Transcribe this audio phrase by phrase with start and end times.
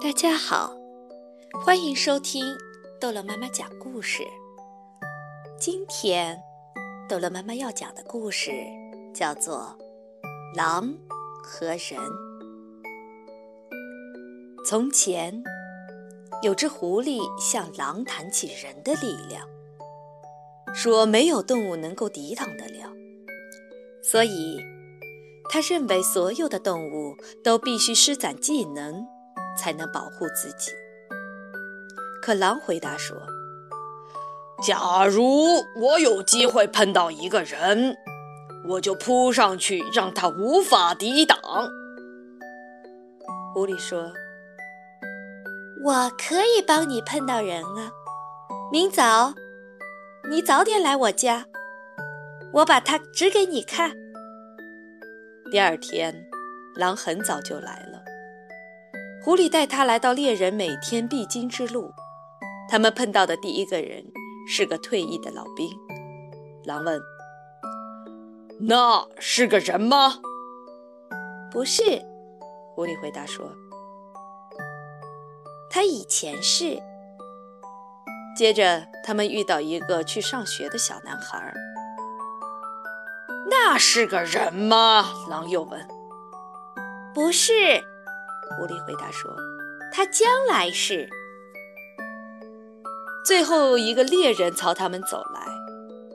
[0.00, 0.72] 大家好，
[1.64, 2.44] 欢迎收听
[3.00, 4.22] 逗乐妈妈讲故事。
[5.58, 6.40] 今天，
[7.08, 8.52] 逗乐妈妈要讲的故事
[9.12, 9.76] 叫做
[10.56, 10.94] 《狼
[11.42, 11.78] 和人》。
[14.64, 15.42] 从前，
[16.42, 19.44] 有只狐狸向狼谈起人的力量，
[20.72, 22.92] 说没有动物能够抵挡得了，
[24.00, 24.60] 所以
[25.50, 29.04] 他认为所有的动物都必须施展技能。
[29.58, 30.70] 才能保护自己。
[32.22, 33.16] 可狼回答说
[34.62, 37.96] ：“假如我有机会碰到一个人，
[38.68, 41.38] 我就扑上去，让他无法抵挡。”
[43.54, 44.12] 狐狸说
[45.84, 47.90] ：“我可以帮你碰到人啊！
[48.70, 49.34] 明早，
[50.30, 51.46] 你早点来我家，
[52.52, 53.92] 我把它指给你看。”
[55.50, 56.26] 第二天，
[56.76, 57.97] 狼很早就来了。
[59.28, 61.92] 狐狸带他来到猎人每天必经之路。
[62.66, 64.02] 他们碰到的第一个人
[64.48, 65.68] 是个退役的老兵。
[66.64, 66.98] 狼问
[68.58, 70.14] ：“那是个人吗
[71.52, 71.82] ？”“不是。”
[72.74, 73.52] 狐狸回答说。
[75.68, 76.80] “他以前是。”
[78.34, 81.52] 接着，他们遇到一个去上学的小男孩。
[83.50, 85.86] “那是个人吗？”狼又问。
[87.14, 87.52] “不是。”
[88.56, 89.34] 狐狸回答说
[89.92, 91.08] ：“他将来是。”
[93.24, 95.46] 最后一个猎人朝他们走来，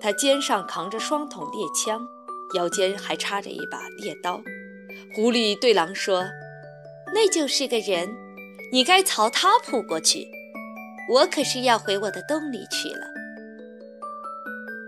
[0.00, 2.06] 他肩上扛着双筒猎枪，
[2.54, 4.42] 腰间还插着一把猎刀。
[5.14, 6.24] 狐狸对狼说
[7.14, 8.12] ：“那就是个人，
[8.72, 10.26] 你该朝他扑过去。
[11.08, 13.06] 我可是要回我的洞里去了。”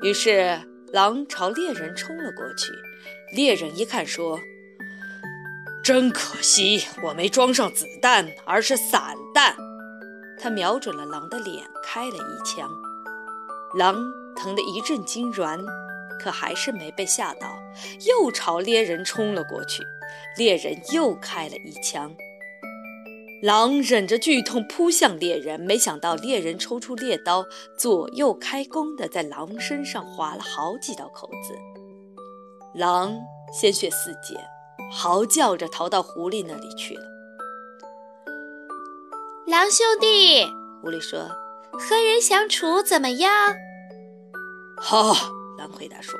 [0.03, 0.61] 于是
[0.93, 2.73] 狼朝猎人冲了过去。
[3.33, 4.39] 猎人一看，说。
[5.89, 9.57] 真可惜，我没装上子弹，而是散弹。
[10.39, 12.71] 他瞄准了狼的脸，开了一枪。
[13.75, 13.97] 狼
[14.37, 15.59] 疼得一阵痉挛，
[16.21, 17.59] 可还是没被吓到，
[18.07, 19.83] 又朝猎人冲了过去。
[20.37, 22.15] 猎人又开了一枪。
[23.41, 27.47] 狼忍着剧痛扑向猎人，没想到猎人抽出猎刀，
[27.79, 31.55] 左右开弓的在狼身上划了好几道口子。
[32.75, 33.17] 狼
[33.51, 34.39] 鲜血四溅。
[34.91, 37.03] 嚎叫着逃到狐狸那里去了。
[39.47, 40.45] 狼兄弟，
[40.83, 41.21] 狐狸说
[41.73, 43.55] ：“和人相处怎么样
[44.81, 45.15] ？”“好。”
[45.59, 46.19] 狼回答说：“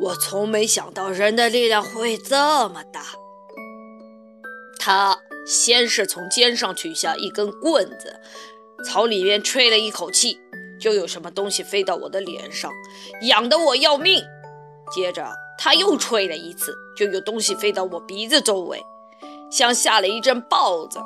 [0.00, 3.02] 我从没想到人的力量会这么大。”
[4.80, 8.18] 他先是从肩上取下一根棍子，
[8.88, 10.40] 朝里面吹了一口气，
[10.80, 12.70] 就有什么东西飞到我的脸上，
[13.22, 14.22] 痒得我要命。
[14.92, 15.32] 接着。
[15.58, 18.82] 他又吹了一次，就有东西飞到我鼻子周围，
[19.50, 21.00] 像下了一阵豹子。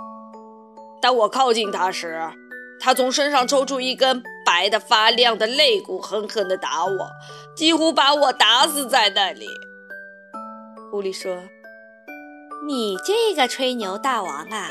[1.00, 2.20] 当我靠近他时，
[2.80, 7.10] 他从身上抽出一根白的发亮的肋骨，狠狠地打我，
[7.56, 9.46] 几乎把我打死在那里。
[10.90, 11.36] 狐狸说
[12.66, 14.70] ：“你这个吹牛大王啊，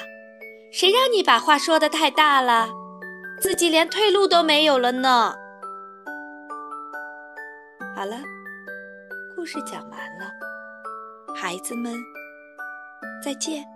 [0.71, 2.69] 谁让你把话说得太大了，
[3.39, 5.35] 自己连退路都没有了呢？”
[7.95, 8.17] 好了。
[9.35, 10.31] 故事讲完了，
[11.37, 11.93] 孩子们，
[13.21, 13.74] 再见。